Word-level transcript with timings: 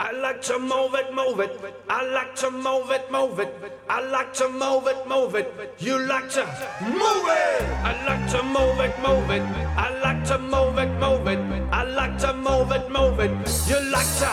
I 0.00 0.10
like 0.10 0.42
to 0.42 0.58
move 0.58 0.94
it, 0.94 1.14
move 1.14 1.38
it. 1.38 1.52
I 1.88 2.04
like 2.04 2.34
to 2.36 2.50
move 2.50 2.90
it, 2.90 3.10
move 3.12 3.38
it. 3.38 3.80
I 3.88 4.00
like 4.00 4.32
to 4.34 4.48
move 4.48 4.88
it, 4.88 5.08
move 5.08 5.36
it. 5.36 5.74
You 5.78 5.98
like 5.98 6.28
to 6.30 6.44
move 6.82 7.28
it. 7.28 7.62
I 7.84 8.04
like 8.04 8.28
to 8.32 8.42
move 8.42 8.80
it, 8.80 8.98
move 8.98 9.30
it. 9.30 9.42
I 9.78 10.00
like 10.02 10.24
to 10.26 10.38
move 10.38 10.78
it, 10.78 10.90
move 10.98 11.28
it. 11.28 11.38
I 11.72 11.84
like 11.84 12.18
to 12.18 12.34
move 12.34 12.72
it, 12.72 12.90
move 12.90 13.20
it. 13.20 13.30
You 13.68 13.78
like 13.92 14.10
to 14.18 14.30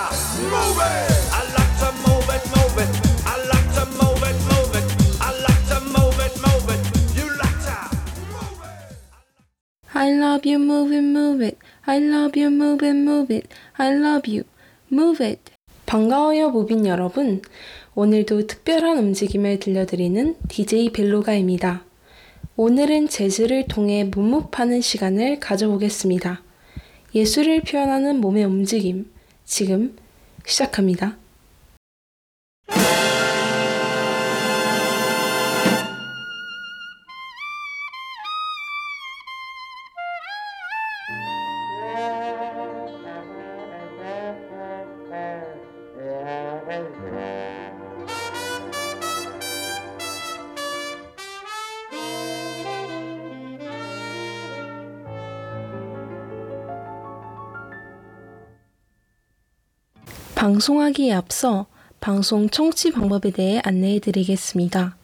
move 0.50 0.82
it. 0.82 1.30
I 1.30 1.44
like 1.58 1.76
to 1.82 1.90
move 2.06 2.30
it, 2.36 2.44
move 2.56 2.78
it. 2.82 2.90
I 3.26 3.38
like 3.52 3.70
to 3.78 3.86
move 4.02 4.24
it, 4.26 4.38
move 4.50 4.74
it. 4.76 4.86
I 5.22 5.30
like 5.46 5.64
to 5.70 5.80
move 5.94 6.20
it, 6.26 6.34
move 6.42 6.70
it. 6.74 6.82
You 7.16 7.28
like 7.38 7.60
to 7.70 7.78
move 8.34 8.62
it. 8.66 8.98
I 9.94 10.12
love 10.12 10.44
you, 10.44 10.58
move 10.58 10.92
it, 10.92 11.02
move 11.04 11.42
it. 11.42 11.58
I 11.86 12.00
love 12.00 12.36
you, 12.36 12.50
move 12.50 12.82
it, 12.82 12.94
move 12.94 13.30
it. 13.30 13.52
I 13.78 13.94
love 13.94 14.26
you, 14.28 14.46
move 14.92 15.26
it. 15.26 15.42
반가워요, 15.86 16.50
무빈 16.50 16.86
여러분. 16.86 17.42
오늘도 17.96 18.48
특별한 18.48 18.98
움직임을 18.98 19.60
들려드리는 19.60 20.36
DJ 20.48 20.92
벨로가입니다. 20.92 21.84
오늘은 22.56 23.08
재즈를 23.08 23.68
통해 23.68 24.04
문묵하는 24.04 24.82
시간을 24.82 25.40
가져보겠습니다. 25.40 26.42
예술을 27.16 27.62
표현하는 27.62 28.22
몸의 28.22 28.46
움직임, 28.46 29.12
지금 29.46 29.96
시작합니다. 30.46 31.21
방송하기에 60.42 61.14
앞서 61.14 61.68
방송 62.00 62.50
청취 62.50 62.90
방법에 62.90 63.30
대해 63.30 63.62
안내해 63.64 64.00
드리겠습니다. 64.00 64.98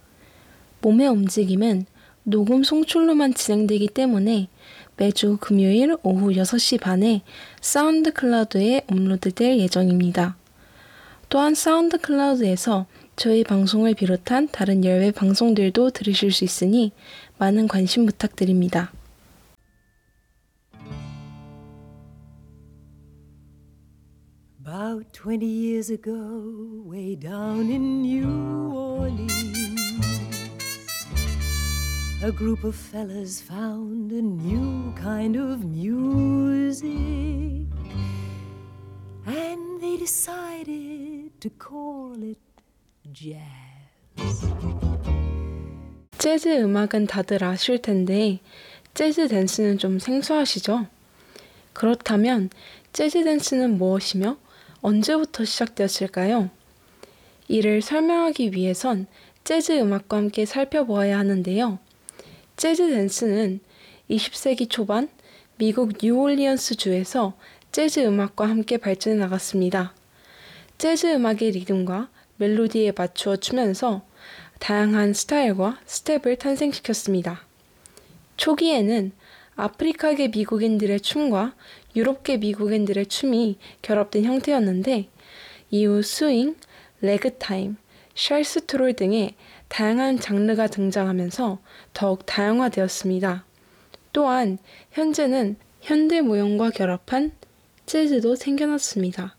몸의 0.82 1.10
움직임은 1.10 1.86
녹음 2.24 2.64
송출로만 2.64 3.36
진행되기 3.36 3.90
때문에 3.90 4.48
매주 4.96 5.38
금요일 5.40 5.96
오후 6.02 6.32
6시 6.32 6.82
반에 6.82 7.22
사운드 7.62 8.14
클라우드에 8.14 8.86
업로드될 8.88 9.60
예정입니다. 9.60 10.38
또한 11.30 11.54
사운드 11.54 12.00
클라우드에서 12.00 12.88
저희 13.16 13.44
방송을 13.44 13.94
비롯한 13.94 14.48
다른 14.52 14.84
열외 14.84 15.12
방송들도 15.12 15.92
들으실 15.92 16.32
수 16.32 16.46
있으니 16.46 16.94
많은 17.38 17.68
관심 17.68 18.08
부탁드립니다. 18.08 18.92
About 24.68 25.14
20 25.14 25.46
years 25.46 25.90
ago, 25.90 26.44
way 26.84 27.16
down 27.16 27.72
in 27.72 28.02
New 28.02 28.70
Orleans, 28.76 30.36
a 32.22 32.34
group 32.34 32.66
of 32.66 32.76
fellas 32.76 33.40
found 33.40 34.12
a 34.12 34.22
new 34.22 34.94
kind 35.02 35.38
of 35.38 35.64
music. 35.64 36.84
And 39.26 39.80
they 39.80 39.96
decided 39.96 41.40
to 41.40 41.50
call 41.58 42.22
it 42.22 42.38
jazz. 43.14 43.40
재즈 46.18 46.62
음악은 46.62 47.08
다들 47.08 47.42
아실 47.42 47.82
텐데 47.82 48.42
재즈 48.94 49.30
댄스는 49.30 49.78
좀 49.78 49.98
생소하시죠? 50.00 50.88
그렇다면 51.72 52.50
재즈 52.92 53.24
댄스는 53.24 53.78
무엇이며 53.78 54.36
언제부터 54.88 55.44
시작되었을까요? 55.44 56.50
이를 57.50 57.82
설명하기 57.82 58.54
위해선 58.54 59.08
재즈 59.44 59.74
음악과 59.74 60.16
함께 60.16 60.46
살펴보아야 60.46 61.20
하는데요. 61.20 61.80
재즈 62.56 62.90
댄스는 62.90 63.60
20세기 64.10 64.70
초반 64.70 65.10
미국 65.58 65.92
뉴올리언스 66.02 66.76
주에서 66.76 67.34
재즈 67.74 68.00
음악과 68.00 68.48
함께 68.48 68.78
발전해 68.78 69.18
나갔습니다. 69.18 69.94
재즈 70.78 71.08
음악의 71.16 71.52
리듬과 71.52 72.08
멜로디에 72.38 72.94
맞추어 72.96 73.36
추면서 73.36 74.04
다양한 74.60 75.14
스타일과 75.14 75.82
스텝을 75.86 76.38
탄생시켰습니다. 76.38 77.42
초기에는 78.38 79.12
아프리카계 79.58 80.28
미국인들의 80.30 81.00
춤과 81.02 81.56
유럽계 81.96 82.38
미국인들의 82.38 83.08
춤이 83.08 83.58
결합된 83.82 84.24
형태였는데 84.24 85.10
이후 85.72 86.02
스윙, 86.04 86.56
래그타임, 87.02 87.78
찰스턴 88.14 88.94
등의 88.94 89.34
다양한 89.68 90.20
장르가 90.20 90.68
등장하면서 90.68 91.60
더욱 91.94 92.26
다양화되었습니다. 92.26 93.46
또한 94.14 94.60
현재는 94.92 95.58
현대 95.82 96.22
무용과 96.22 96.70
결합한 96.70 97.32
재즈도 97.88 98.36
생겨났습니다. 98.36 99.36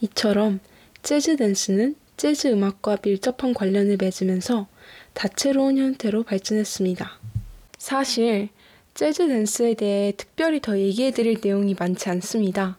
이처럼 0.00 0.60
재즈 1.02 1.36
댄스는 1.36 1.96
재즈 2.16 2.48
음악과 2.48 2.98
밀접한 3.02 3.52
관련을 3.52 3.98
맺으면서 4.00 4.66
다채로운 5.12 5.78
형태로 5.78 6.22
발전했습니다. 6.22 7.18
사실 7.78 8.48
재즈 8.94 9.28
댄스에 9.28 9.74
대해 9.74 10.12
특별히 10.16 10.60
더 10.60 10.78
얘기해 10.78 11.12
드릴 11.12 11.38
내용이 11.42 11.74
많지 11.78 12.08
않습니다. 12.10 12.78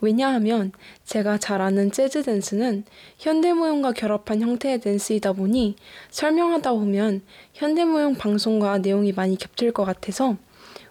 왜냐하면 0.00 0.72
제가 1.04 1.38
잘 1.38 1.60
아는 1.60 1.92
재즈 1.92 2.24
댄스는 2.24 2.84
현대무용과 3.18 3.92
결합한 3.92 4.40
형태의 4.40 4.80
댄스이다 4.80 5.32
보니 5.32 5.76
설명하다 6.10 6.72
보면 6.72 7.22
현대무용 7.54 8.16
방송과 8.16 8.78
내용이 8.78 9.12
많이 9.12 9.38
겹칠 9.38 9.72
것 9.72 9.84
같아서 9.84 10.36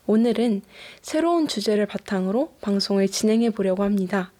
오늘은 0.08 0.62
새로운 1.02 1.50
주제를 1.50 1.86
바탕으로 1.86 2.54
방송을 2.62 3.10
진행해 3.10 3.50
보려고 3.50 3.84
합니다. 3.84 4.32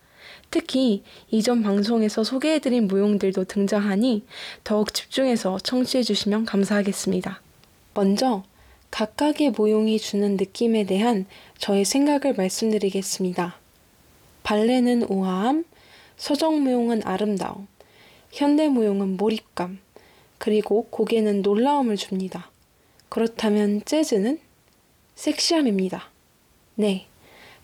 특히 0.50 1.04
이전 1.30 1.64
방송에서 1.64 2.24
소개해드린 2.24 2.88
무용들도 2.88 3.44
등장하니 3.44 4.26
더욱 4.64 4.94
집중해서 4.94 5.60
청취해 5.60 6.04
주시면 6.04 6.46
감사하겠습니다. 6.46 7.42
먼저 7.94 8.44
각각의 8.92 9.52
모용이 9.52 9.98
주는 10.00 10.36
느낌에 10.36 10.84
대한 10.86 11.26
저의 11.58 11.86
생각을 11.86 12.36
말씀드리겠습니다. 12.36 13.56
발레는 14.44 15.04
우아함, 15.04 15.66
서정 16.18 16.62
무용은 16.62 17.02
아름다움, 17.06 17.68
현대 18.32 18.68
무용은 18.68 19.18
몰입감, 19.18 19.80
그리고 20.38 20.88
고개는 20.90 21.42
놀라움을 21.42 21.96
줍니다. 21.96 22.52
그렇다면 23.10 23.82
재즈는 23.86 24.40
섹시함입니다. 25.16 26.10
네, 26.76 27.08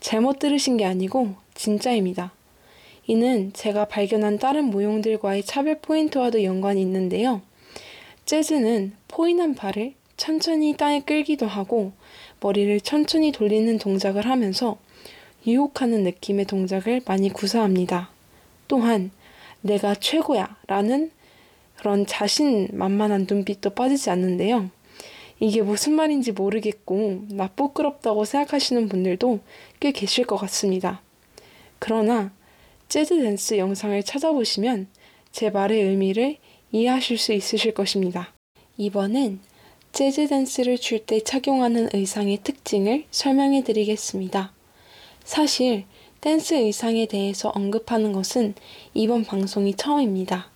잘못 0.00 0.38
들으신 0.38 0.76
게 0.76 0.84
아니고 0.84 1.34
진짜입니다. 1.54 2.32
이는 3.06 3.52
제가 3.52 3.86
발견한 3.86 4.38
다른 4.38 4.66
모용들과의 4.66 5.44
차별 5.44 5.78
포인트와도 5.80 6.44
연관이 6.44 6.80
있는데요. 6.82 7.42
재즈는 8.26 8.94
포인한 9.08 9.54
발을 9.54 9.94
천천히 10.18 10.76
땅에 10.76 11.00
끌기도 11.00 11.46
하고 11.46 11.92
머리를 12.40 12.80
천천히 12.80 13.32
돌리는 13.32 13.78
동작을 13.78 14.26
하면서 14.26 14.76
유혹하는 15.46 16.02
느낌의 16.02 16.44
동작을 16.44 17.02
많이 17.06 17.32
구사합니다. 17.32 18.10
또한 18.66 19.12
내가 19.60 19.94
최고야 19.94 20.56
라는 20.66 21.12
그런 21.76 22.04
자신만만한 22.04 23.26
눈빛도 23.30 23.70
빠지지 23.70 24.10
않는데요. 24.10 24.70
이게 25.38 25.62
무슨 25.62 25.92
말인지 25.92 26.32
모르겠고 26.32 27.26
나 27.30 27.46
부끄럽다고 27.46 28.24
생각하시는 28.24 28.88
분들도 28.88 29.38
꽤 29.78 29.92
계실 29.92 30.26
것 30.26 30.36
같습니다. 30.36 31.00
그러나 31.78 32.32
재즈 32.88 33.16
댄스 33.22 33.56
영상을 33.56 34.02
찾아보시면 34.02 34.88
제 35.30 35.50
말의 35.50 35.80
의미를 35.80 36.38
이해하실 36.72 37.18
수 37.18 37.32
있으실 37.32 37.72
것입니다. 37.72 38.34
이번엔 38.76 39.38
재즈 39.92 40.28
댄스를 40.28 40.78
출 40.78 41.04
때 41.04 41.20
착용하는 41.20 41.88
의상의 41.92 42.38
특징을 42.44 43.04
설명해 43.10 43.64
드리겠습니다. 43.64 44.52
사실 45.24 45.84
댄스 46.20 46.54
의상에 46.54 47.06
대해서 47.06 47.50
언급하는 47.54 48.12
것은 48.12 48.54
이번 48.94 49.24
방송이 49.24 49.74
처음입니다. 49.74 50.50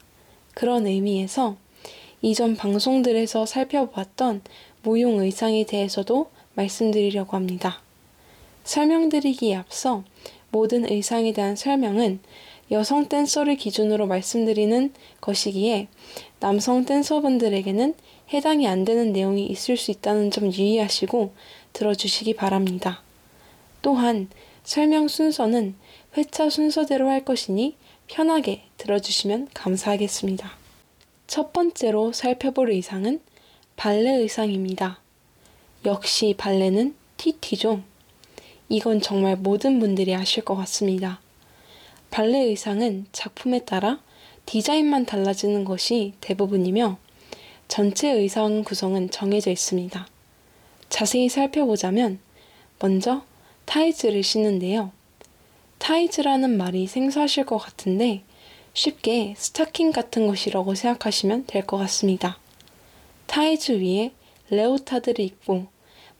그런 0.54 0.86
의미에서 0.86 1.56
이전 2.20 2.56
방송들에서 2.56 3.46
살펴보았던 3.46 4.42
무용 4.82 5.20
의상에 5.20 5.64
대해서도 5.64 6.30
말씀드리려고 6.54 7.36
합니다. 7.36 7.82
설명드리기에 8.64 9.56
앞서 9.56 10.04
모든 10.50 10.88
의상에 10.88 11.32
대한 11.32 11.56
설명은 11.56 12.20
여성 12.70 13.08
댄서를 13.08 13.56
기준으로 13.56 14.06
말씀드리는 14.06 14.92
것이기에 15.20 15.88
남성 16.40 16.84
댄서분들에게는 16.84 17.94
해당이 18.32 18.66
안 18.66 18.84
되는 18.84 19.12
내용이 19.12 19.46
있을 19.46 19.76
수 19.76 19.90
있다는 19.90 20.30
점 20.30 20.52
유의하시고 20.52 21.34
들어주시기 21.72 22.34
바랍니다. 22.34 23.02
또한 23.82 24.28
설명 24.64 25.08
순서는 25.08 25.74
회차 26.16 26.50
순서대로 26.50 27.08
할 27.08 27.24
것이니 27.24 27.76
편하게 28.06 28.62
들어주시면 28.78 29.48
감사하겠습니다. 29.54 30.52
첫 31.26 31.52
번째로 31.52 32.12
살펴볼 32.12 32.70
의상은 32.70 33.20
발레 33.76 34.16
의상입니다. 34.16 35.00
역시 35.84 36.34
발레는 36.36 36.94
TT죠. 37.16 37.82
이건 38.68 39.00
정말 39.00 39.36
모든 39.36 39.80
분들이 39.80 40.14
아실 40.14 40.44
것 40.44 40.54
같습니다. 40.56 41.20
발레 42.10 42.38
의상은 42.38 43.06
작품에 43.12 43.64
따라 43.64 44.00
디자인만 44.46 45.06
달라지는 45.06 45.64
것이 45.64 46.12
대부분이며 46.20 46.98
전체 47.72 48.10
의상 48.10 48.64
구성은 48.64 49.08
정해져 49.08 49.50
있습니다. 49.50 50.06
자세히 50.90 51.30
살펴보자면 51.30 52.18
먼저 52.78 53.24
타이즈를 53.64 54.22
신는데요. 54.22 54.92
타이즈라는 55.78 56.54
말이 56.58 56.86
생소하실 56.86 57.46
것 57.46 57.56
같은데 57.56 58.24
쉽게 58.74 59.32
스타킹 59.38 59.92
같은 59.92 60.26
것이라고 60.26 60.74
생각하시면 60.74 61.46
될 61.46 61.64
것 61.64 61.78
같습니다. 61.78 62.38
타이즈 63.24 63.80
위에 63.80 64.12
레오타드를 64.50 65.24
입고 65.24 65.68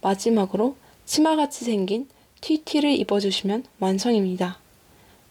마지막으로 0.00 0.76
치마같이 1.04 1.66
생긴 1.66 2.08
튀튀를 2.40 2.92
입어주시면 2.92 3.64
완성입니다. 3.78 4.58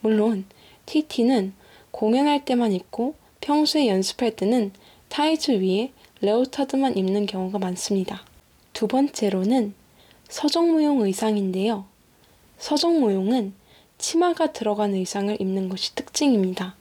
물론 0.01 0.45
튀튀는 0.85 1.53
공연할 1.89 2.45
때만 2.45 2.73
입고 2.73 3.15
평소에 3.41 3.87
연습할 3.87 4.35
때는 4.35 4.71
타이즈 5.09 5.59
위에 5.59 5.91
레오타드만 6.23 6.97
입는 6.97 7.25
경우가 7.25 7.57
많습니다. 7.57 8.23
두 8.73 8.87
번째로는 8.87 9.73
서정무용 10.29 11.01
의상인데요. 11.01 11.85
서정무용은 12.59 13.53
치마가 13.97 14.53
들어간 14.53 14.93
의상을 14.93 15.35
입는 15.41 15.67
것이 15.67 15.95
특징입니다. 15.95 16.75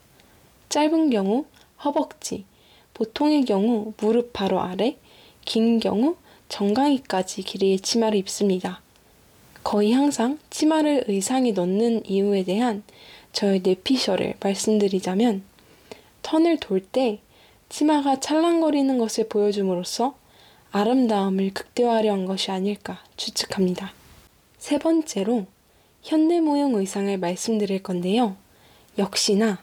짧은 0.69 1.09
경우 1.09 1.47
허벅지, 1.83 2.45
보통의 2.93 3.47
경우 3.47 3.95
무릎 3.97 4.35
바로 4.35 4.61
아래, 4.61 4.99
긴 5.47 5.81
경우 5.81 6.17
정강이까지 6.51 7.43
길이의 7.43 7.81
치마를 7.81 8.19
입습니다. 8.19 8.83
거의 9.65 9.93
항상 9.93 10.39
치마를 10.51 11.05
의상에 11.09 11.53
넣는 11.53 12.05
이유에 12.05 12.45
대한 12.45 12.83
저의 13.33 13.61
뇌피셜을 13.61 14.35
말씀드리자면 14.41 15.45
턴을 16.21 16.59
돌 16.59 16.81
때 16.81 17.21
치마가 17.71 18.19
찰랑거리는 18.19 18.99
것을 18.99 19.29
보여줌으로써 19.29 20.17
아름다움을 20.73 21.55
극대화하려 21.55 22.13
한 22.13 22.27
것이 22.27 22.51
아닐까 22.51 23.01
추측합니다. 23.17 23.93
세 24.59 24.79
번째로 24.79 25.47
현대무용 26.03 26.75
의상을 26.75 27.17
말씀드릴 27.17 27.85
건데요. 27.85 28.37
역시나 28.99 29.63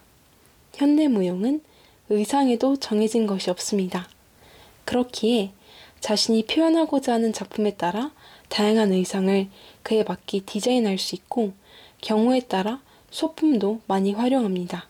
현대무용은 0.73 1.61
의상에도 2.07 2.77
정해진 2.77 3.27
것이 3.27 3.49
없습니다. 3.49 4.07
그렇기에 4.85 5.51
자신이 5.99 6.45
표현하고자 6.45 7.13
하는 7.13 7.33
작품에 7.33 7.75
따라 7.75 8.11
다양한 8.47 8.93
의상을 8.93 9.47
그에 9.83 10.03
맞게 10.03 10.41
디자인할 10.45 10.97
수 10.97 11.13
있고 11.15 11.51
경우에 11.99 12.39
따라 12.39 12.81
소품도 13.11 13.81
많이 13.85 14.13
활용합니다. 14.13 14.87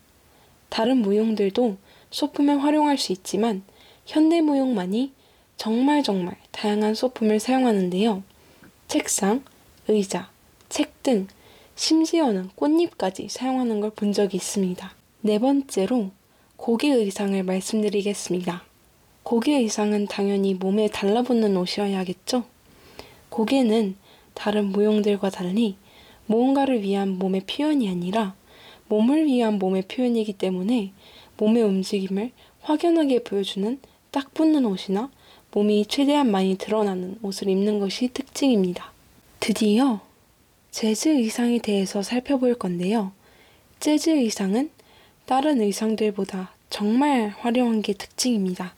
다른 0.69 0.97
무용들도 0.97 1.77
소품을 2.11 2.63
활용할 2.63 2.97
수 2.97 3.11
있지만 3.11 3.63
현대무용만이 4.05 5.11
정말 5.57 6.03
정말 6.03 6.37
다양한 6.51 6.95
소품을 6.95 7.39
사용하는데요. 7.39 8.23
책상, 8.87 9.43
의자, 9.87 10.29
책 10.69 10.97
등 11.07 11.27
심지어는 11.75 12.49
꽃잎까지 12.55 13.29
사용하는 13.29 13.79
걸 13.79 13.91
본 13.91 14.11
적이 14.11 14.35
있습니다. 14.37 14.93
네 15.21 15.39
번째로 15.39 16.11
고개 16.57 16.89
의상을 16.89 17.41
말씀드리겠습니다. 17.43 18.63
고개 19.23 19.53
의상은 19.53 20.07
당연히 20.07 20.53
몸에 20.53 20.89
달라붙는 20.89 21.55
옷이어야겠죠? 21.55 22.43
고개는 23.29 23.95
다른 24.33 24.65
무용들과 24.65 25.29
달리 25.29 25.77
무언가를 26.25 26.81
위한 26.81 27.17
몸의 27.17 27.41
표현이 27.47 27.87
아니라 27.89 28.35
몸을 28.89 29.25
위한 29.25 29.57
몸의 29.57 29.83
표현이기 29.83 30.33
때문에 30.33 30.91
몸의 31.37 31.63
움직임을 31.63 32.31
확연하게 32.61 33.23
보여주는 33.23 33.79
딱 34.11 34.33
붙는 34.33 34.65
옷이나 34.65 35.11
몸이 35.51 35.85
최대한 35.87 36.29
많이 36.29 36.57
드러나는 36.57 37.17
옷을 37.21 37.49
입는 37.49 37.79
것이 37.79 38.09
특징입니다. 38.09 38.91
드디어 39.39 40.01
재즈 40.71 41.09
의상에 41.09 41.59
대해서 41.59 42.03
살펴볼 42.03 42.55
건데요. 42.55 43.11
재즈 43.79 44.09
의상은 44.09 44.69
다른 45.25 45.61
의상들보다 45.61 46.51
정말 46.69 47.33
화려한 47.39 47.81
게 47.81 47.93
특징입니다. 47.93 48.75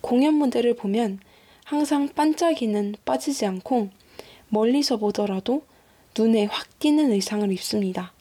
공연 0.00 0.34
무대를 0.34 0.74
보면 0.74 1.20
항상 1.64 2.08
반짝이는 2.08 2.96
빠지지 3.04 3.46
않고 3.46 3.90
멀리서 4.48 4.98
보더라도 4.98 5.62
눈에 6.16 6.44
확 6.44 6.78
띄는 6.78 7.10
의상을 7.12 7.50
입습니다. 7.52 8.12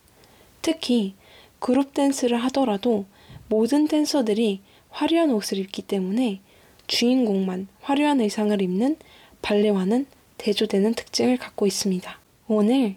특히 0.62 1.14
그룹 1.60 1.94
댄스를 1.94 2.38
하더라도 2.46 3.06
모든 3.48 3.88
댄서들이 3.88 4.62
화려한 4.90 5.32
옷을 5.32 5.58
입기 5.58 5.82
때문에 5.82 6.42
주인공만 6.88 7.68
화려한 7.82 8.22
의상을 8.22 8.62
입는 8.62 8.98
발레와는 9.42 10.06
대조되는 10.38 10.94
특징을 10.94 11.38
갖고 11.38 11.68
있습니다. 11.68 12.20
오늘 12.48 12.96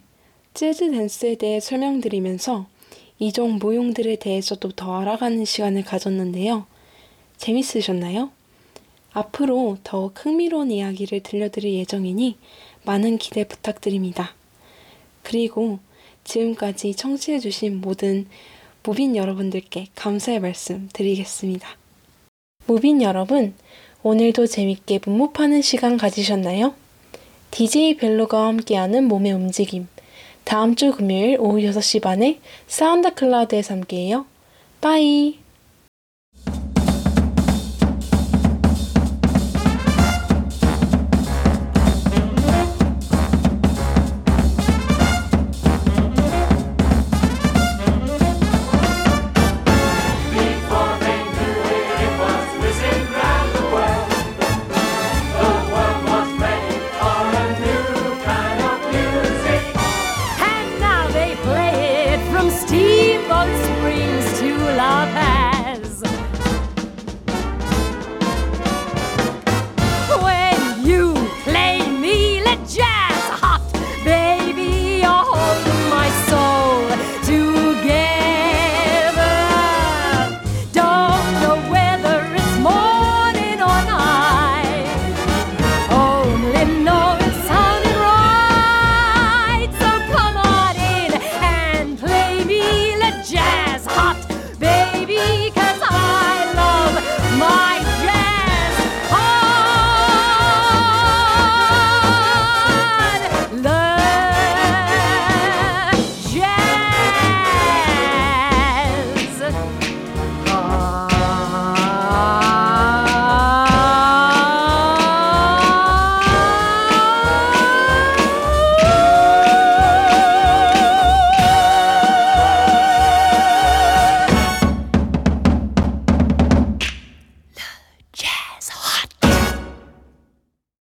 재즈 0.55 0.91
댄스에 0.91 1.37
대해 1.37 1.61
설명드리면서 1.61 2.67
이종 3.19 3.59
무용들에 3.59 4.17
대해서도 4.17 4.73
더 4.73 5.01
알아가는 5.01 5.45
시간을 5.45 5.85
가졌는데요. 5.85 6.67
재밌으셨나요? 7.37 8.31
앞으로 9.13 9.79
더욱 9.83 10.15
흥미로운 10.17 10.71
이야기를 10.71 11.21
들려드릴 11.21 11.75
예정이니 11.75 12.37
많은 12.85 13.19
기대 13.19 13.47
부탁드립니다. 13.47 14.35
그리고 15.23 15.79
지금까지 16.25 16.95
청취해주신 16.95 17.81
모든 17.81 18.27
무빈 18.89 19.17
여러분들께 19.17 19.89
감사의 19.95 20.41
말씀 20.41 20.89
드리겠습니다. 20.95 21.69
무빈 22.65 23.03
여러분, 23.03 23.53
오늘도 24.03 24.47
재밌게 24.47 25.01
문무파는 25.05 25.61
시간 25.61 25.99
가지셨나요? 25.99 26.73
DJ 27.51 27.99
벨로가 27.99 28.47
함께하는 28.47 29.05
몸의 29.05 29.33
움직임. 29.33 29.89
다음 30.45 30.75
주 30.75 30.91
금요일 30.93 31.37
오후 31.39 31.59
6시 31.59 32.01
반에 32.01 32.41
사운드 32.67 33.13
클라우드에서 33.13 33.75
함께해요. 33.75 34.25
bye! 34.81 35.37